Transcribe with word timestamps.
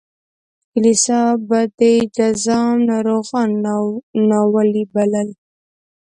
کلیسا 0.71 1.21
به 1.47 1.59
د 1.79 1.81
جذام 2.15 2.75
ناروغان 2.89 3.49
ناولي 4.29 4.83
بلل. 4.93 5.29